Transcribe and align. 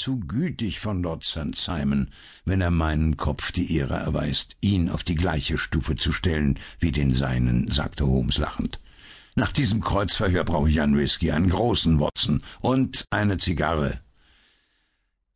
zu 0.00 0.18
gütig 0.18 0.80
von 0.80 1.02
Lord 1.02 1.24
St. 1.24 1.54
Simon, 1.54 2.08
wenn 2.46 2.62
er 2.62 2.70
meinem 2.70 3.18
Kopf 3.18 3.52
die 3.52 3.76
Ehre 3.76 3.96
erweist, 3.96 4.56
ihn 4.62 4.88
auf 4.88 5.04
die 5.04 5.14
gleiche 5.14 5.58
Stufe 5.58 5.94
zu 5.94 6.10
stellen 6.12 6.58
wie 6.78 6.90
den 6.90 7.12
seinen, 7.12 7.68
sagte 7.68 8.06
Holmes 8.06 8.38
lachend. 8.38 8.80
Nach 9.34 9.52
diesem 9.52 9.82
Kreuzverhör 9.82 10.44
brauche 10.44 10.70
ich 10.70 10.80
einen 10.80 10.96
Whisky, 10.96 11.32
einen 11.32 11.50
großen 11.50 12.00
Watson 12.00 12.40
und 12.60 13.04
eine 13.10 13.36
Zigarre. 13.36 14.00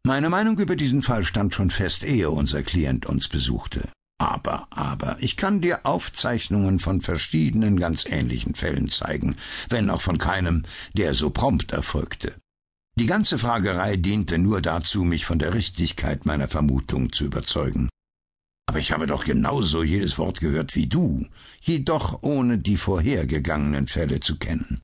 Meine 0.03 0.30
Meinung 0.30 0.58
über 0.58 0.76
diesen 0.76 1.02
Fall 1.02 1.24
stand 1.24 1.54
schon 1.54 1.70
fest, 1.70 2.02
ehe 2.02 2.30
unser 2.30 2.62
Klient 2.62 3.04
uns 3.04 3.28
besuchte. 3.28 3.90
Aber, 4.16 4.68
aber, 4.70 5.18
ich 5.20 5.36
kann 5.36 5.60
dir 5.60 5.84
Aufzeichnungen 5.84 6.78
von 6.78 7.02
verschiedenen 7.02 7.78
ganz 7.78 8.06
ähnlichen 8.06 8.54
Fällen 8.54 8.88
zeigen, 8.88 9.36
wenn 9.68 9.90
auch 9.90 10.00
von 10.00 10.16
keinem, 10.16 10.62
der 10.94 11.12
so 11.12 11.28
prompt 11.28 11.72
erfolgte. 11.72 12.34
Die 12.96 13.06
ganze 13.06 13.38
Fragerei 13.38 13.96
diente 13.96 14.38
nur 14.38 14.62
dazu, 14.62 15.02
mich 15.02 15.24
von 15.24 15.40
der 15.40 15.52
Richtigkeit 15.52 16.27
meiner 16.27 16.46
Vermutung 16.46 17.12
zu 17.12 17.24
überzeugen. 17.24 17.88
Aber 18.66 18.78
ich 18.78 18.92
habe 18.92 19.06
doch 19.06 19.24
genauso 19.24 19.82
jedes 19.82 20.16
Wort 20.16 20.41
gehört 20.41 20.74
wie 20.77 20.86
du, 20.86 21.27
jedoch 21.60 22.22
ohne 22.22 22.59
die 22.59 22.77
vorhergegangenen 22.77 23.88
Fälle 23.88 24.20
zu 24.20 24.38
kennen. 24.38 24.80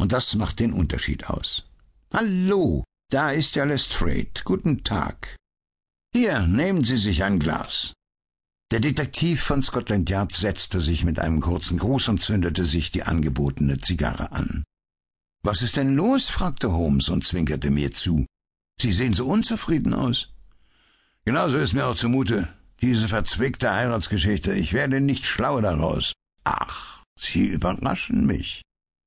Und 0.00 0.12
das 0.12 0.34
macht 0.34 0.58
den 0.58 0.72
Unterschied 0.72 1.28
aus. 1.28 1.66
Hallo, 2.12 2.84
da 3.10 3.30
ist 3.30 3.54
ja 3.56 3.64
Lestrade. 3.64 4.42
Guten 4.44 4.82
Tag. 4.82 5.36
Hier, 6.14 6.40
nehmen 6.46 6.84
Sie 6.84 6.96
sich 6.96 7.22
ein 7.22 7.38
Glas. 7.38 7.92
Der 8.72 8.80
Detektiv 8.80 9.42
von 9.42 9.62
Scotland 9.62 10.08
Yard 10.08 10.32
setzte 10.32 10.80
sich 10.80 11.04
mit 11.04 11.18
einem 11.18 11.40
kurzen 11.40 11.76
Gruß 11.78 12.08
und 12.08 12.22
zündete 12.22 12.64
sich 12.64 12.90
die 12.90 13.02
angebotene 13.02 13.78
Zigarre 13.78 14.32
an. 14.32 14.64
Was 15.42 15.62
ist 15.62 15.76
denn 15.76 15.94
los? 15.94 16.28
fragte 16.28 16.72
Holmes 16.72 17.08
und 17.08 17.24
zwinkerte 17.24 17.70
mir 17.70 17.92
zu. 17.92 18.26
Sie 18.80 18.92
sehen 18.92 19.14
so 19.14 19.26
unzufrieden 19.26 19.94
aus. 19.94 20.28
Genauso 21.24 21.56
ist 21.58 21.72
mir 21.72 21.86
auch 21.86 21.96
zumute. 21.96 22.48
Diese 22.82 23.08
verzwickte 23.08 23.70
Heiratsgeschichte. 23.70 24.52
Ich 24.52 24.72
werde 24.72 25.00
nicht 25.00 25.24
schlau 25.26 25.60
daraus. 25.60 26.12
Ach, 26.44 27.02
Sie 27.18 27.46
überraschen 27.46 28.26
mich. 28.26 28.62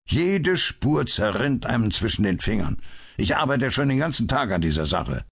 Jede 0.08 0.58
Spur 0.58 1.06
zerrinnt 1.06 1.66
einem 1.66 1.92
zwischen 1.92 2.24
den 2.24 2.40
Fingern. 2.40 2.78
Ich 3.18 3.36
arbeite 3.36 3.72
schon 3.72 3.90
den 3.90 4.00
ganzen 4.00 4.28
Tag 4.28 4.52
an 4.52 4.62
dieser 4.62 4.86
Sache. 4.86 5.26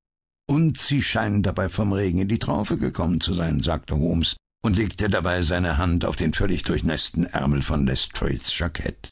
Und 0.47 0.79
Sie 0.79 1.02
scheinen 1.02 1.44
dabei 1.44 1.69
vom 1.69 1.94
Regen 1.94 2.19
in 2.19 2.27
die 2.27 2.39
Traufe 2.39 2.77
gekommen 2.77 3.22
zu 3.22 3.33
sein, 3.33 3.61
sagte 3.61 3.95
Holmes 3.95 4.38
und 4.63 4.77
legte 4.77 5.09
dabei 5.09 5.41
seine 5.41 5.77
Hand 5.77 6.05
auf 6.05 6.16
den 6.16 6.33
völlig 6.33 6.63
durchnässten 6.63 7.25
Ärmel 7.25 7.61
von 7.61 7.85
Lestrades 7.85 8.57
Jackett. 8.57 9.09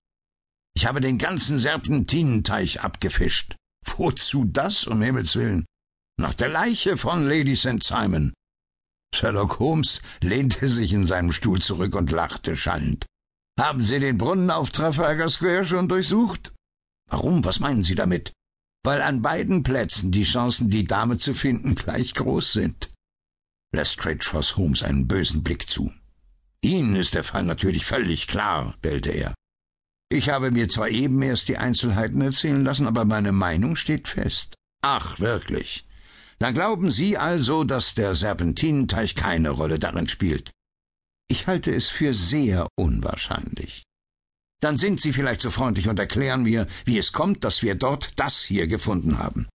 Ich 0.76 0.86
habe 0.86 1.02
den 1.02 1.18
ganzen 1.18 1.60
Serpentinenteich 1.60 2.82
abgefischt. 2.82 3.56
Wozu 3.86 4.46
das, 4.46 4.86
um 4.86 5.02
Himmels 5.02 5.36
willen? 5.36 5.66
Nach 6.20 6.34
der 6.34 6.50
Leiche 6.50 6.98
von 6.98 7.28
Lady 7.28 7.56
St. 7.56 7.84
Simon. 7.84 8.34
Sherlock 9.14 9.60
Holmes 9.60 10.02
lehnte 10.22 10.70
sich 10.70 10.94
in 10.94 11.06
seinem 11.06 11.32
Stuhl 11.32 11.62
zurück 11.62 11.96
und 11.96 12.12
lachte 12.12 12.56
schallend. 12.56 13.06
Haben 13.60 13.84
Sie 13.84 14.00
den 14.00 14.18
Brunnen 14.18 14.52
auf 14.52 14.70
Trafalgar 14.70 15.30
Square 15.30 15.66
schon 15.66 15.90
durchsucht? 15.90 16.54
Warum? 17.10 17.44
Was 17.44 17.60
meinen 17.60 17.84
Sie 17.84 17.96
damit? 17.96 18.32
Weil 18.84 19.02
an 19.02 19.22
beiden 19.22 19.64
Plätzen 19.64 20.12
die 20.12 20.24
Chancen, 20.24 20.70
die 20.70 20.86
Dame 20.86 21.18
zu 21.18 21.34
finden, 21.34 21.76
gleich 21.76 22.14
groß 22.14 22.54
sind. 22.54 22.92
Lestrade 23.74 24.24
schoss 24.24 24.56
Holmes 24.58 24.84
einen 24.84 25.08
bösen 25.08 25.44
Blick 25.44 25.70
zu. 25.70 25.92
Ihnen 26.62 26.96
ist 26.96 27.14
der 27.14 27.24
Fall 27.24 27.44
natürlich 27.44 27.86
völlig 27.86 28.28
klar, 28.28 28.76
bellte 28.82 29.12
er. 29.12 29.36
Ich 30.12 30.30
habe 30.30 30.50
mir 30.50 30.68
zwar 30.68 30.90
eben 30.90 31.22
erst 31.22 31.48
die 31.48 31.58
Einzelheiten 31.58 32.20
erzählen 32.22 32.64
lassen, 32.64 32.88
aber 32.88 33.06
meine 33.06 33.32
Meinung 33.32 33.76
steht 33.76 34.08
fest. 34.08 34.56
Ach, 34.82 35.20
wirklich. 35.20 35.86
Dann 36.40 36.56
glauben 36.56 36.90
Sie 36.90 37.18
also, 37.18 37.64
dass 37.64 37.94
der 37.94 38.16
Serpentinenteich 38.16 39.14
keine 39.14 39.52
Rolle 39.52 39.78
darin 39.78 40.08
spielt. 40.08 40.52
Ich 41.30 41.46
halte 41.46 41.72
es 41.72 41.90
für 41.90 42.16
sehr 42.16 42.68
unwahrscheinlich. 42.76 43.84
Dann 44.62 44.78
sind 44.78 45.00
Sie 45.00 45.14
vielleicht 45.14 45.42
so 45.42 45.52
freundlich 45.52 45.88
und 45.88 46.00
erklären 46.00 46.44
mir, 46.44 46.66
wie 46.86 46.98
es 46.98 47.14
kommt, 47.14 47.44
dass 47.44 47.62
wir 47.62 47.76
dort 47.76 48.14
das 48.16 48.42
hier 48.42 48.68
gefunden 48.68 49.20
haben. 49.20 49.48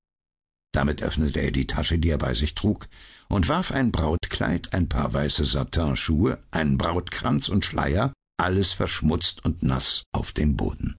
Damit 0.72 1.02
öffnete 1.02 1.40
er 1.40 1.50
die 1.50 1.66
Tasche, 1.66 1.98
die 1.98 2.10
er 2.10 2.18
bei 2.18 2.34
sich 2.34 2.54
trug, 2.54 2.86
und 3.28 3.48
warf 3.48 3.72
ein 3.72 3.90
Brautkleid, 3.90 4.72
ein 4.72 4.88
paar 4.88 5.12
weiße 5.12 5.44
Satinschuhe, 5.44 6.38
einen 6.52 6.78
Brautkranz 6.78 7.48
und 7.48 7.64
Schleier 7.64 8.12
alles 8.36 8.72
verschmutzt 8.72 9.44
und 9.44 9.62
nass 9.62 10.04
auf 10.12 10.32
den 10.32 10.56
Boden. 10.56 10.96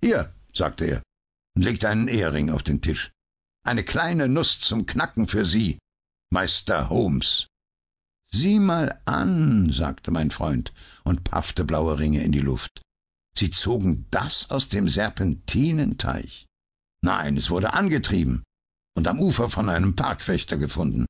Hier, 0.00 0.34
sagte 0.52 0.84
er 0.84 1.02
und 1.56 1.62
legte 1.62 1.88
einen 1.88 2.08
Ehering 2.08 2.50
auf 2.50 2.62
den 2.62 2.80
Tisch. 2.80 3.10
Eine 3.66 3.84
kleine 3.84 4.28
Nuss 4.28 4.60
zum 4.60 4.86
Knacken 4.86 5.28
für 5.28 5.44
Sie, 5.44 5.78
Meister 6.30 6.90
Holmes. 6.90 7.46
Sieh 8.30 8.58
mal 8.58 9.00
an, 9.04 9.72
sagte 9.72 10.10
mein 10.10 10.30
Freund 10.30 10.72
und 11.04 11.24
paffte 11.24 11.64
blaue 11.64 11.98
Ringe 11.98 12.22
in 12.22 12.32
die 12.32 12.40
Luft. 12.40 12.82
Sie 13.36 13.50
zogen 13.50 14.06
das 14.10 14.50
aus 14.50 14.68
dem 14.68 14.88
Serpentinenteich. 14.88 16.46
Nein, 17.02 17.36
es 17.36 17.50
wurde 17.50 17.72
angetrieben 17.72 18.44
und 18.96 19.08
am 19.08 19.20
Ufer 19.20 19.48
von 19.48 19.68
einem 19.68 19.96
Parkwächter 19.96 20.56
gefunden. 20.56 21.06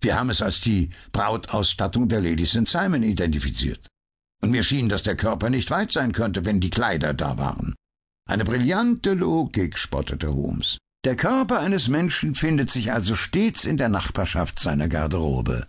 Wir 0.00 0.16
haben 0.16 0.30
es 0.30 0.42
als 0.42 0.60
die 0.60 0.90
Brautausstattung 1.12 2.08
der 2.08 2.20
Lady 2.20 2.46
St. 2.46 2.68
Simon 2.68 3.02
identifiziert 3.02 3.86
und 4.46 4.52
mir 4.52 4.62
schien, 4.62 4.88
dass 4.88 5.02
der 5.02 5.16
Körper 5.16 5.50
nicht 5.50 5.72
weit 5.72 5.90
sein 5.90 6.12
könnte, 6.12 6.44
wenn 6.44 6.60
die 6.60 6.70
Kleider 6.70 7.14
da 7.14 7.36
waren. 7.36 7.74
Eine 8.28 8.44
brillante 8.44 9.12
Logik, 9.14 9.76
spottete 9.76 10.32
Holmes. 10.32 10.78
Der 11.04 11.16
Körper 11.16 11.58
eines 11.58 11.88
Menschen 11.88 12.36
findet 12.36 12.70
sich 12.70 12.92
also 12.92 13.16
stets 13.16 13.64
in 13.64 13.76
der 13.76 13.88
Nachbarschaft 13.88 14.60
seiner 14.60 14.88
Garderobe. 14.88 15.66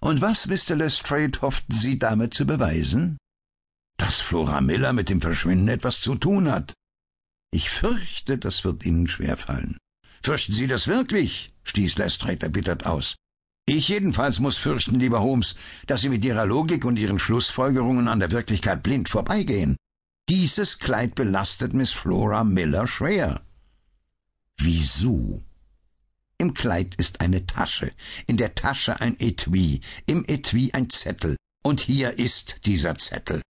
Und 0.00 0.22
was, 0.22 0.48
Mr. 0.48 0.74
Lestrade, 0.74 1.40
hofften 1.40 1.72
Sie 1.72 1.98
damit 1.98 2.34
zu 2.34 2.46
beweisen? 2.46 3.16
Dass 3.96 4.20
Flora 4.20 4.60
Miller 4.60 4.92
mit 4.92 5.08
dem 5.08 5.20
Verschwinden 5.20 5.68
etwas 5.68 6.00
zu 6.00 6.16
tun 6.16 6.50
hat. 6.50 6.74
Ich 7.52 7.70
fürchte, 7.70 8.38
das 8.38 8.64
wird 8.64 8.84
Ihnen 8.84 9.06
schwerfallen. 9.06 9.78
Fürchten 10.20 10.52
Sie 10.52 10.66
das 10.66 10.88
wirklich? 10.88 11.52
stieß 11.62 11.96
Lestrade 11.98 12.42
erbittert 12.42 12.86
aus. 12.86 13.14
Ich 13.68 13.88
jedenfalls 13.88 14.38
muss 14.38 14.58
fürchten, 14.58 15.00
lieber 15.00 15.20
Holmes, 15.20 15.56
dass 15.88 16.00
Sie 16.02 16.08
mit 16.08 16.24
Ihrer 16.24 16.46
Logik 16.46 16.84
und 16.84 17.00
Ihren 17.00 17.18
Schlussfolgerungen 17.18 18.06
an 18.06 18.20
der 18.20 18.30
Wirklichkeit 18.30 18.84
blind 18.84 19.08
vorbeigehen. 19.08 19.76
Dieses 20.28 20.78
Kleid 20.78 21.16
belastet 21.16 21.74
Miss 21.74 21.90
Flora 21.90 22.44
Miller 22.44 22.86
schwer. 22.86 23.44
Wieso? 24.56 25.42
Im 26.38 26.54
Kleid 26.54 26.94
ist 26.94 27.20
eine 27.20 27.44
Tasche, 27.46 27.90
in 28.28 28.36
der 28.36 28.54
Tasche 28.54 29.00
ein 29.00 29.18
Etui, 29.18 29.80
im 30.06 30.24
Etui 30.28 30.70
ein 30.72 30.88
Zettel, 30.88 31.36
und 31.64 31.80
hier 31.80 32.20
ist 32.20 32.66
dieser 32.66 32.94
Zettel. 32.94 33.42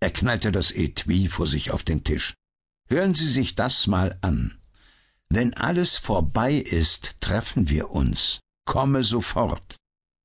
Er 0.00 0.10
knallte 0.10 0.52
das 0.52 0.70
Etui 0.70 1.28
vor 1.28 1.46
sich 1.46 1.70
auf 1.70 1.82
den 1.82 2.04
Tisch. 2.04 2.34
Hören 2.88 3.14
Sie 3.14 3.30
sich 3.30 3.54
das 3.54 3.86
mal 3.86 4.18
an. 4.20 4.58
Wenn 5.30 5.54
alles 5.54 5.96
vorbei 5.96 6.56
ist, 6.56 7.16
treffen 7.20 7.70
wir 7.70 7.90
uns 7.90 8.42
komme 8.72 9.04
sofort. 9.04 9.76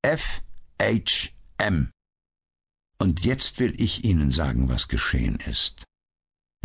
F. 0.02 0.41
H. 0.81 1.31
M. 1.58 1.91
Und 2.97 3.25
jetzt 3.25 3.59
will 3.59 3.74
ich 3.78 4.06
Ihnen 4.06 4.31
sagen, 4.31 4.69
was 4.69 4.88
geschehen 4.88 5.38
ist. 5.52 5.84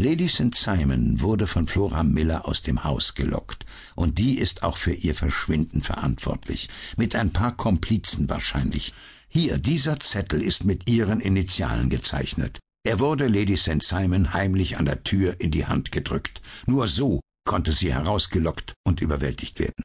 Lady 0.01 0.29
St. 0.29 0.55
Simon 0.55 1.21
wurde 1.21 1.49
von 1.49 1.67
Flora 1.67 2.05
Miller 2.05 2.47
aus 2.47 2.63
dem 2.63 2.85
Haus 2.85 3.15
gelockt, 3.15 3.67
und 3.97 4.19
die 4.19 4.39
ist 4.39 4.63
auch 4.63 4.77
für 4.77 4.93
ihr 4.93 5.17
Verschwinden 5.17 5.83
verantwortlich, 5.83 6.69
mit 6.97 7.17
ein 7.17 7.33
paar 7.33 7.57
Komplizen 7.57 8.31
wahrscheinlich. 8.31 8.95
Hier, 9.27 9.59
dieser 9.59 9.99
Zettel 9.99 10.41
ist 10.41 10.63
mit 10.63 10.89
ihren 10.89 11.19
Initialen 11.19 11.91
gezeichnet. 11.91 12.61
Er 12.85 13.01
wurde 13.01 13.27
Lady 13.27 13.57
St. 13.57 13.83
Simon 13.83 14.33
heimlich 14.33 14.79
an 14.79 14.85
der 14.85 15.03
Tür 15.03 15.41
in 15.41 15.51
die 15.51 15.67
Hand 15.67 15.91
gedrückt. 15.91 16.43
Nur 16.65 16.87
so 16.87 17.21
konnte 17.45 17.73
sie 17.73 17.93
herausgelockt 17.93 18.73
und 18.85 19.01
überwältigt 19.01 19.59
werden. 19.59 19.83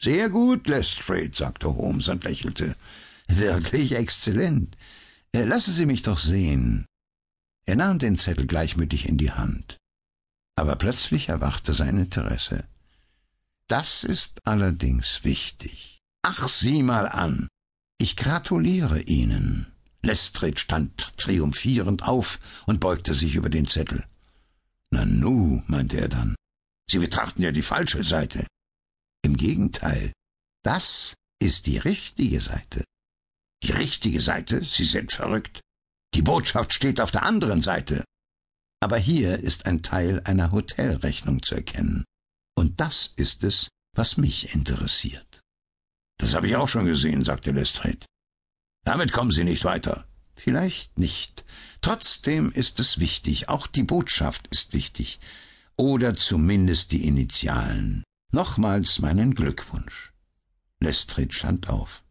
Sehr 0.00 0.28
gut, 0.28 0.68
Lestrade, 0.68 1.34
sagte 1.34 1.74
Holmes 1.74 2.08
und 2.08 2.24
lächelte. 2.24 2.76
Wirklich 3.28 3.92
exzellent. 3.92 4.76
Äh, 5.32 5.44
lassen 5.44 5.72
Sie 5.72 5.86
mich 5.86 6.02
doch 6.02 6.18
sehen. 6.18 6.86
Er 7.66 7.76
nahm 7.76 7.98
den 7.98 8.16
Zettel 8.16 8.46
gleichmütig 8.46 9.08
in 9.08 9.18
die 9.18 9.32
Hand. 9.32 9.78
Aber 10.56 10.76
plötzlich 10.76 11.28
erwachte 11.28 11.74
sein 11.74 11.98
Interesse. 11.98 12.64
Das 13.68 14.04
ist 14.04 14.46
allerdings 14.46 15.24
wichtig. 15.24 15.98
Ach, 16.22 16.48
sieh 16.48 16.82
mal 16.82 17.08
an. 17.08 17.48
Ich 17.98 18.16
gratuliere 18.16 19.00
Ihnen. 19.02 19.66
Lestrade 20.02 20.58
stand 20.58 21.16
triumphierend 21.16 22.04
auf 22.04 22.38
und 22.66 22.78
beugte 22.80 23.14
sich 23.14 23.34
über 23.34 23.48
den 23.48 23.66
Zettel. 23.66 24.04
Nanu, 24.90 25.62
meinte 25.66 25.98
er 25.98 26.08
dann, 26.08 26.36
Sie 26.88 26.98
betrachten 26.98 27.42
ja 27.42 27.50
die 27.50 27.62
falsche 27.62 28.04
Seite. 28.04 28.46
Im 29.26 29.36
Gegenteil, 29.36 30.12
das 30.62 31.16
ist 31.42 31.66
die 31.66 31.78
richtige 31.78 32.40
Seite. 32.40 32.84
Die 33.64 33.72
richtige 33.72 34.20
Seite? 34.20 34.64
Sie 34.64 34.84
sind 34.84 35.10
verrückt. 35.10 35.62
Die 36.14 36.22
Botschaft 36.22 36.72
steht 36.72 37.00
auf 37.00 37.10
der 37.10 37.24
anderen 37.24 37.60
Seite. 37.60 38.04
Aber 38.80 38.98
hier 38.98 39.40
ist 39.40 39.66
ein 39.66 39.82
Teil 39.82 40.20
einer 40.22 40.52
Hotelrechnung 40.52 41.42
zu 41.42 41.56
erkennen. 41.56 42.04
Und 42.56 42.78
das 42.78 43.14
ist 43.16 43.42
es, 43.42 43.68
was 43.96 44.16
mich 44.16 44.54
interessiert. 44.54 45.40
Das 46.18 46.36
habe 46.36 46.46
ich 46.46 46.54
auch 46.54 46.68
schon 46.68 46.86
gesehen, 46.86 47.24
sagte 47.24 47.50
Lestrade. 47.50 48.06
Damit 48.84 49.10
kommen 49.10 49.32
Sie 49.32 49.42
nicht 49.42 49.64
weiter. 49.64 50.06
Vielleicht 50.36 51.00
nicht. 51.00 51.44
Trotzdem 51.80 52.52
ist 52.52 52.78
es 52.78 53.00
wichtig, 53.00 53.48
auch 53.48 53.66
die 53.66 53.82
Botschaft 53.82 54.46
ist 54.52 54.72
wichtig. 54.72 55.18
Oder 55.76 56.14
zumindest 56.14 56.92
die 56.92 57.08
Initialen. 57.08 58.04
Nochmals 58.32 58.98
meinen 58.98 59.34
Glückwunsch. 59.34 60.12
Lestrade 60.80 61.32
stand 61.32 61.68
auf. 61.68 62.02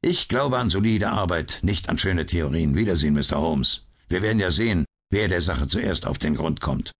Ich 0.00 0.28
glaube 0.28 0.58
an 0.58 0.70
solide 0.70 1.10
Arbeit, 1.10 1.60
nicht 1.62 1.88
an 1.88 1.98
schöne 1.98 2.26
Theorien. 2.26 2.76
Wiedersehen, 2.76 3.14
Mr. 3.14 3.38
Holmes. 3.38 3.82
Wir 4.08 4.22
werden 4.22 4.40
ja 4.40 4.50
sehen, 4.50 4.84
wer 5.10 5.28
der 5.28 5.42
Sache 5.42 5.66
zuerst 5.66 6.06
auf 6.06 6.18
den 6.18 6.34
Grund 6.34 6.60
kommt. 6.60 6.92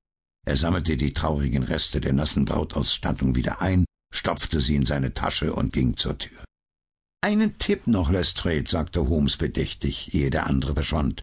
Er 0.46 0.56
sammelte 0.56 0.96
die 0.96 1.12
traurigen 1.12 1.62
Reste 1.62 2.00
der 2.00 2.12
nassen 2.12 2.44
Brautausstattung 2.44 3.34
wieder 3.34 3.60
ein, 3.60 3.84
stopfte 4.12 4.60
sie 4.60 4.76
in 4.76 4.86
seine 4.86 5.14
Tasche 5.14 5.54
und 5.54 5.72
ging 5.72 5.96
zur 5.96 6.18
Tür. 6.18 6.44
Einen 7.20 7.58
Tipp 7.58 7.86
noch, 7.86 8.10
Lestrade, 8.10 8.68
sagte 8.68 9.08
Holmes 9.08 9.36
bedächtig, 9.36 10.14
ehe 10.14 10.30
der 10.30 10.46
andere 10.46 10.74
verschwand. 10.74 11.22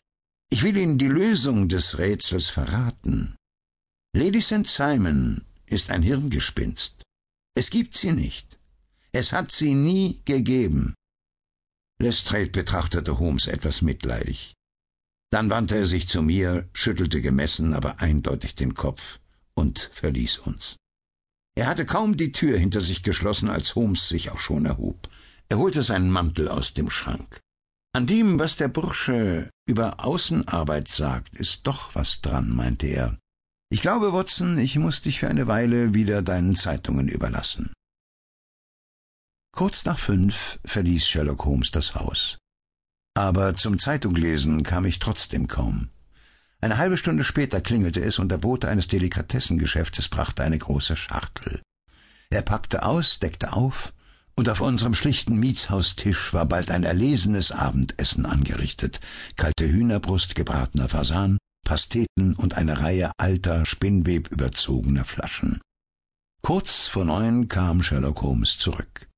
Ich 0.51 0.63
will 0.63 0.77
Ihnen 0.77 0.97
die 0.97 1.07
Lösung 1.07 1.67
des 1.69 1.97
Rätsels 1.97 2.49
verraten. 2.49 3.35
Lady 4.15 4.41
St. 4.41 4.67
Simon 4.67 5.41
ist 5.67 5.91
ein 5.91 6.01
Hirngespinst. 6.01 7.01
Es 7.55 7.69
gibt 7.69 7.95
sie 7.95 8.11
nicht. 8.11 8.59
Es 9.11 9.33
hat 9.33 9.51
sie 9.51 9.73
nie 9.73 10.21
gegeben. 10.25 10.93
Lestrade 11.99 12.49
betrachtete 12.49 13.17
Holmes 13.19 13.47
etwas 13.47 13.81
mitleidig. 13.81 14.53
Dann 15.31 15.49
wandte 15.49 15.77
er 15.77 15.85
sich 15.85 16.07
zu 16.07 16.21
mir, 16.21 16.69
schüttelte 16.73 17.21
gemessen, 17.21 17.73
aber 17.73 18.01
eindeutig 18.01 18.55
den 18.55 18.73
Kopf 18.73 19.19
und 19.53 19.89
verließ 19.93 20.39
uns. 20.39 20.75
Er 21.57 21.67
hatte 21.67 21.85
kaum 21.85 22.17
die 22.17 22.33
Tür 22.33 22.57
hinter 22.57 22.81
sich 22.81 23.01
geschlossen, 23.03 23.49
als 23.49 23.75
Holmes 23.75 24.09
sich 24.09 24.31
auch 24.31 24.39
schon 24.39 24.65
erhob. 24.65 25.09
Er 25.47 25.57
holte 25.57 25.83
seinen 25.83 26.11
Mantel 26.11 26.49
aus 26.49 26.73
dem 26.73 26.89
Schrank. 26.89 27.39
An 27.93 28.07
dem, 28.07 28.39
was 28.39 28.57
der 28.57 28.67
Bursche 28.67 29.49
über 29.65 30.03
Außenarbeit 30.03 30.89
sagt, 30.89 31.33
ist 31.39 31.65
doch 31.65 31.95
was 31.95 32.19
dran, 32.19 32.49
meinte 32.49 32.87
er. 32.87 33.17
Ich 33.69 33.81
glaube, 33.81 34.13
Watson, 34.13 34.57
ich 34.57 34.77
muss 34.77 35.01
dich 35.01 35.19
für 35.19 35.27
eine 35.27 35.47
Weile 35.47 35.93
wieder 35.93 36.21
deinen 36.21 36.55
Zeitungen 36.55 37.07
überlassen. 37.07 37.73
Kurz 39.51 39.85
nach 39.85 39.97
fünf 39.97 40.59
verließ 40.65 41.07
Sherlock 41.07 41.45
Holmes 41.45 41.71
das 41.71 41.95
Haus. 41.95 42.37
Aber 43.17 43.55
zum 43.55 43.79
Zeitunglesen 43.79 44.63
kam 44.63 44.85
ich 44.85 44.99
trotzdem 44.99 45.47
kaum. 45.47 45.89
Eine 46.61 46.77
halbe 46.77 46.97
Stunde 46.97 47.23
später 47.23 47.61
klingelte 47.61 48.01
es 48.01 48.19
und 48.19 48.29
der 48.29 48.37
Bote 48.37 48.67
eines 48.67 48.87
Delikatessengeschäftes 48.87 50.09
brachte 50.09 50.43
eine 50.43 50.57
große 50.57 50.97
Schachtel. 50.97 51.61
Er 52.29 52.41
packte 52.41 52.83
aus, 52.83 53.19
deckte 53.19 53.53
auf, 53.53 53.93
und 54.35 54.49
auf 54.49 54.59
unserem 54.59 54.93
schlichten 54.93 55.39
Mietshaustisch 55.39 56.33
war 56.33 56.45
bald 56.45 56.71
ein 56.71 56.83
erlesenes 56.83 57.51
Abendessen 57.51 58.25
angerichtet, 58.25 58.99
kalte 59.37 59.65
Hühnerbrust, 59.65 60.35
gebratener 60.35 60.89
Fasan, 60.89 61.37
Pasteten 61.65 62.35
und 62.37 62.53
eine 62.53 62.79
Reihe 62.79 63.11
alter, 63.17 63.65
spinnwebüberzogener 63.65 65.03
Flaschen. 65.03 65.59
Kurz 66.41 66.87
vor 66.87 67.03
neun 67.03 67.49
kam 67.49 67.83
Sherlock 67.83 68.21
Holmes 68.21 68.57
zurück. 68.57 69.09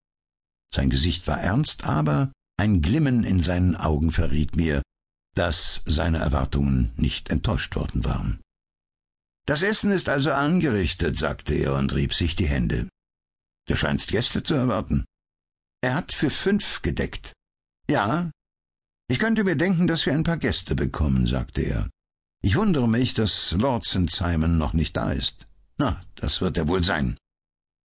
Sein 0.73 0.89
Gesicht 0.89 1.27
war 1.27 1.39
ernst, 1.39 1.83
aber 1.83 2.31
ein 2.57 2.81
Glimmen 2.81 3.23
in 3.23 3.43
seinen 3.43 3.75
Augen 3.75 4.11
verriet 4.11 4.55
mir, 4.55 4.81
dass 5.35 5.83
seine 5.85 6.17
Erwartungen 6.17 6.93
nicht 6.95 7.29
enttäuscht 7.29 7.75
worden 7.75 8.03
waren. 8.05 8.41
Das 9.45 9.61
Essen 9.61 9.91
ist 9.91 10.09
also 10.09 10.31
angerichtet, 10.31 11.17
sagte 11.17 11.53
er 11.53 11.75
und 11.75 11.93
rieb 11.93 12.13
sich 12.13 12.35
die 12.35 12.47
Hände. 12.47 12.89
Du 13.67 13.75
scheinst 13.75 14.09
Gäste 14.09 14.41
zu 14.41 14.55
erwarten. 14.55 15.05
Er 15.81 15.93
hat 15.93 16.11
für 16.11 16.29
fünf 16.29 16.81
gedeckt. 16.81 17.33
Ja, 17.89 18.31
ich 19.09 19.19
könnte 19.19 19.43
mir 19.43 19.55
denken, 19.55 19.87
dass 19.87 20.05
wir 20.05 20.13
ein 20.13 20.23
paar 20.23 20.37
Gäste 20.37 20.75
bekommen, 20.75 21.27
sagte 21.27 21.61
er. 21.61 21.89
Ich 22.41 22.55
wundere 22.55 22.87
mich, 22.87 23.13
dass 23.13 23.51
Lord 23.51 23.85
St. 23.85 24.09
Simon 24.09 24.57
noch 24.57 24.73
nicht 24.73 24.95
da 24.95 25.11
ist. 25.11 25.47
Na, 25.77 26.01
das 26.15 26.41
wird 26.41 26.57
er 26.57 26.67
wohl 26.67 26.83
sein. 26.83 27.17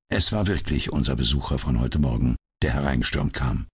Es 0.08 0.32
war 0.32 0.46
wirklich 0.46 0.92
unser 0.92 1.16
Besucher 1.16 1.58
von 1.58 1.80
heute 1.80 1.98
Morgen, 1.98 2.36
der 2.62 2.74
hereingestürmt 2.74 3.32
kam. 3.32 3.66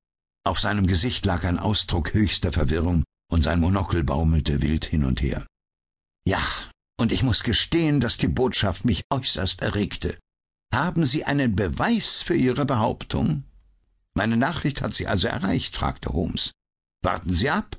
Auf 0.45 0.59
seinem 0.59 0.88
Gesicht 0.88 1.25
lag 1.25 1.44
ein 1.44 1.59
Ausdruck 1.59 2.13
höchster 2.13 2.51
Verwirrung, 2.51 3.03
und 3.29 3.41
sein 3.41 3.59
Monokel 3.59 4.03
baumelte 4.03 4.62
wild 4.62 4.85
hin 4.85 5.03
und 5.03 5.21
her. 5.21 5.45
Ja, 6.25 6.41
und 7.00 7.12
ich 7.12 7.24
muss 7.24 7.44
gestehen, 7.44 8.00
dass 8.00 8.18
die 8.18 8.27
Botschaft 8.27 8.85
mich 8.85 9.03
äußerst 9.09 9.62
erregte. 9.62 10.18
Haben 10.74 11.06
Sie 11.06 11.24
einen 11.24 11.56
Beweis 11.56 12.21
für 12.21 12.35
Ihre 12.35 12.65
Behauptung? 12.65 13.44
Meine 14.13 14.38
Nachricht 14.38 14.81
hat 14.81 14.94
Sie 14.94 15.07
also 15.07 15.27
erreicht, 15.27 15.75
fragte 15.75 16.12
Holmes. 16.12 16.51
Warten 17.03 17.31
Sie 17.31 17.50
ab. 17.50 17.77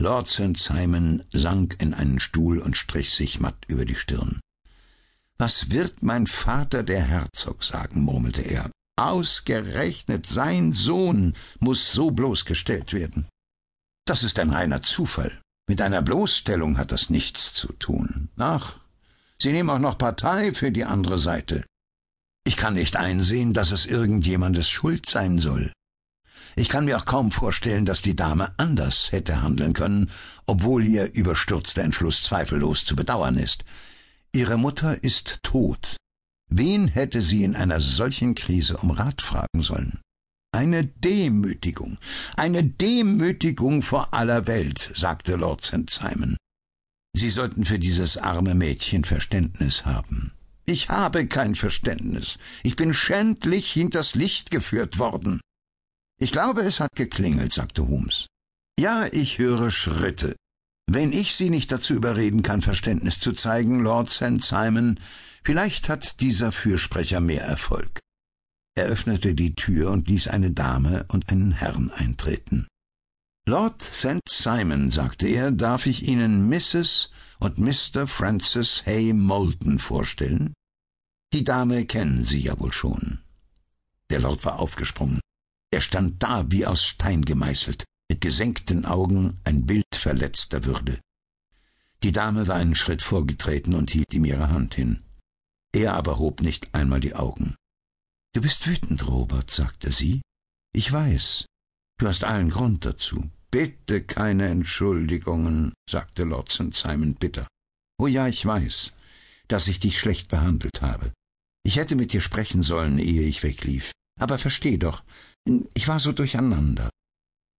Lord 0.00 0.28
St. 0.28 0.56
Simon 0.56 1.24
sank 1.30 1.76
in 1.78 1.92
einen 1.92 2.20
Stuhl 2.20 2.58
und 2.58 2.74
strich 2.74 3.12
sich 3.12 3.38
matt 3.38 3.66
über 3.68 3.84
die 3.84 3.96
Stirn. 3.96 4.40
Was 5.36 5.70
wird 5.70 6.02
mein 6.02 6.26
Vater 6.26 6.82
der 6.82 7.02
Herzog 7.02 7.62
sagen, 7.62 8.00
murmelte 8.00 8.40
er. 8.40 8.70
Ausgerechnet 8.96 10.24
sein 10.24 10.72
Sohn 10.72 11.34
muss 11.58 11.92
so 11.92 12.10
bloßgestellt 12.10 12.94
werden. 12.94 13.28
Das 14.06 14.24
ist 14.24 14.38
ein 14.38 14.48
reiner 14.48 14.80
Zufall. 14.80 15.38
Mit 15.68 15.82
einer 15.82 16.00
Bloßstellung 16.00 16.78
hat 16.78 16.92
das 16.92 17.10
nichts 17.10 17.52
zu 17.52 17.70
tun. 17.74 18.30
Ach, 18.38 18.80
Sie 19.38 19.52
nehmen 19.52 19.68
auch 19.68 19.78
noch 19.78 19.98
Partei 19.98 20.54
für 20.54 20.72
die 20.72 20.84
andere 20.84 21.18
Seite. 21.18 21.64
Ich 22.46 22.56
kann 22.56 22.72
nicht 22.72 22.96
einsehen, 22.96 23.52
dass 23.52 23.70
es 23.70 23.84
irgendjemandes 23.84 24.70
Schuld 24.70 25.06
sein 25.06 25.38
soll. 25.38 25.72
Ich 26.56 26.68
kann 26.68 26.84
mir 26.84 26.98
auch 26.98 27.06
kaum 27.06 27.30
vorstellen, 27.30 27.86
dass 27.86 28.02
die 28.02 28.16
Dame 28.16 28.52
anders 28.58 29.12
hätte 29.12 29.42
handeln 29.42 29.72
können, 29.72 30.10
obwohl 30.46 30.84
ihr 30.84 31.14
überstürzter 31.14 31.82
Entschluss 31.82 32.22
zweifellos 32.22 32.84
zu 32.84 32.96
bedauern 32.96 33.36
ist. 33.36 33.64
Ihre 34.32 34.58
Mutter 34.58 35.02
ist 35.02 35.40
tot. 35.42 35.96
Wen 36.48 36.88
hätte 36.88 37.22
sie 37.22 37.44
in 37.44 37.54
einer 37.54 37.80
solchen 37.80 38.34
Krise 38.34 38.76
um 38.76 38.90
Rat 38.90 39.22
fragen 39.22 39.62
sollen? 39.62 40.00
Eine 40.52 40.84
Demütigung, 40.84 41.98
eine 42.36 42.64
Demütigung 42.64 43.82
vor 43.82 44.12
aller 44.12 44.48
Welt, 44.48 44.90
sagte 44.96 45.36
Lord 45.36 45.62
St. 45.62 45.88
Simon. 45.88 46.36
Sie 47.12 47.30
sollten 47.30 47.64
für 47.64 47.78
dieses 47.78 48.16
arme 48.16 48.54
Mädchen 48.54 49.04
Verständnis 49.04 49.86
haben. 49.86 50.32
Ich 50.66 50.88
habe 50.88 51.26
kein 51.26 51.54
Verständnis. 51.54 52.38
Ich 52.62 52.76
bin 52.76 52.94
schändlich 52.94 53.72
hinters 53.72 54.14
Licht 54.14 54.50
geführt 54.50 54.98
worden. 54.98 55.40
Ich 56.22 56.32
glaube, 56.32 56.60
es 56.60 56.80
hat 56.80 56.94
geklingelt, 56.94 57.52
sagte 57.52 57.88
Holmes. 57.88 58.26
Ja, 58.78 59.06
ich 59.10 59.38
höre 59.38 59.70
Schritte. 59.70 60.36
Wenn 60.86 61.12
ich 61.12 61.34
Sie 61.34 61.48
nicht 61.48 61.72
dazu 61.72 61.94
überreden 61.94 62.42
kann, 62.42 62.60
Verständnis 62.60 63.20
zu 63.20 63.32
zeigen, 63.32 63.80
Lord 63.80 64.10
St. 64.10 64.42
Simon, 64.42 65.00
vielleicht 65.42 65.88
hat 65.88 66.20
dieser 66.20 66.52
Fürsprecher 66.52 67.20
mehr 67.20 67.44
Erfolg. 67.44 68.00
Er 68.76 68.86
öffnete 68.86 69.34
die 69.34 69.54
Tür 69.54 69.90
und 69.92 70.08
ließ 70.08 70.28
eine 70.28 70.50
Dame 70.50 71.06
und 71.08 71.30
einen 71.30 71.52
Herrn 71.52 71.90
eintreten. 71.90 72.68
Lord 73.48 73.80
St. 73.80 74.28
Simon, 74.28 74.90
sagte 74.90 75.26
er, 75.26 75.50
darf 75.50 75.86
ich 75.86 76.06
Ihnen 76.06 76.50
Mrs. 76.50 77.10
und 77.38 77.58
Mr. 77.58 78.06
Francis 78.06 78.84
Hay 78.84 79.14
Moulton 79.14 79.78
vorstellen? 79.78 80.52
Die 81.32 81.44
Dame 81.44 81.86
kennen 81.86 82.24
Sie 82.24 82.40
ja 82.40 82.58
wohl 82.60 82.72
schon. 82.72 83.20
Der 84.10 84.20
Lord 84.20 84.44
war 84.44 84.58
aufgesprungen. 84.58 85.20
Er 85.72 85.80
stand 85.80 86.22
da 86.22 86.50
wie 86.50 86.66
aus 86.66 86.84
Stein 86.84 87.24
gemeißelt, 87.24 87.84
mit 88.10 88.20
gesenkten 88.20 88.84
Augen, 88.84 89.40
ein 89.44 89.66
Bild 89.66 89.94
verletzter 89.94 90.64
Würde. 90.64 91.00
Die 92.02 92.12
Dame 92.12 92.48
war 92.48 92.56
einen 92.56 92.74
Schritt 92.74 93.02
vorgetreten 93.02 93.74
und 93.74 93.90
hielt 93.90 94.12
ihm 94.12 94.24
ihre 94.24 94.48
Hand 94.48 94.74
hin. 94.74 95.02
Er 95.72 95.94
aber 95.94 96.18
hob 96.18 96.40
nicht 96.40 96.74
einmal 96.74 97.00
die 97.00 97.14
Augen. 97.14 97.54
Du 98.32 98.40
bist 98.40 98.66
wütend, 98.66 99.06
Robert, 99.06 99.50
sagte 99.50 99.92
sie. 99.92 100.22
Ich 100.72 100.90
weiß. 100.90 101.46
Du 101.98 102.08
hast 102.08 102.24
allen 102.24 102.50
Grund 102.50 102.84
dazu. 102.84 103.30
Bitte 103.50 104.02
keine 104.02 104.48
Entschuldigungen, 104.48 105.74
sagte 105.88 106.24
Lord 106.24 106.50
St. 106.50 106.74
Simon 106.74 107.14
bitter. 107.14 107.46
Oh 107.98 108.06
ja, 108.06 108.26
ich 108.26 108.44
weiß, 108.46 108.92
dass 109.48 109.68
ich 109.68 109.80
dich 109.80 109.98
schlecht 109.98 110.28
behandelt 110.28 110.80
habe. 110.80 111.12
Ich 111.64 111.76
hätte 111.76 111.96
mit 111.96 112.12
dir 112.12 112.20
sprechen 112.20 112.62
sollen, 112.62 112.98
ehe 112.98 113.22
ich 113.22 113.42
weglief. 113.42 113.92
Aber 114.18 114.38
versteh 114.38 114.78
doch, 114.78 115.02
ich 115.74 115.88
war 115.88 116.00
so 116.00 116.12
durcheinander. 116.12 116.90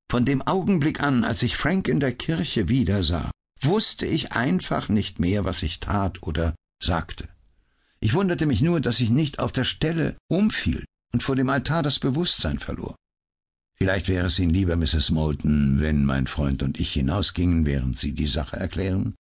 Von 0.10 0.26
dem 0.26 0.42
Augenblick 0.42 1.02
an, 1.02 1.24
als 1.24 1.42
ich 1.44 1.56
Frank 1.56 1.88
in 1.88 2.00
der 2.00 2.14
Kirche 2.14 2.70
wiedersah, 2.70 3.32
wusste 3.62 4.06
ich 4.06 4.34
einfach 4.34 4.90
nicht 4.90 5.20
mehr, 5.20 5.46
was 5.46 5.64
ich 5.64 5.80
tat 5.80 6.22
oder 6.24 6.56
sagte. 6.84 7.30
Ich 8.00 8.14
wunderte 8.14 8.46
mich 8.46 8.62
nur, 8.62 8.82
dass 8.82 9.00
ich 9.00 9.10
nicht 9.10 9.40
auf 9.40 9.52
der 9.52 9.64
Stelle 9.64 10.18
umfiel 10.28 10.86
und 11.14 11.24
vor 11.24 11.36
dem 11.36 11.50
Altar 11.50 11.84
das 11.84 12.00
Bewusstsein 12.00 12.60
verlor. 12.60 12.96
Vielleicht 13.78 14.08
wäre 14.10 14.28
es 14.28 14.38
Ihnen 14.38 14.54
lieber, 14.54 14.76
Mrs. 14.76 15.12
Moulton, 15.12 15.80
wenn 15.80 16.06
mein 16.06 16.28
Freund 16.28 16.62
und 16.62 16.80
ich 16.80 16.94
hinausgingen, 16.94 17.66
während 17.66 17.98
Sie 17.98 18.14
die 18.14 18.28
Sache 18.28 18.58
erklären? 18.58 19.16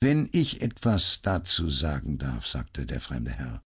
Wenn 0.00 0.28
ich 0.32 0.62
etwas 0.62 1.22
dazu 1.22 1.70
sagen 1.70 2.18
darf, 2.18 2.46
sagte 2.46 2.86
der 2.86 3.00
fremde 3.00 3.30
Herr. 3.30 3.63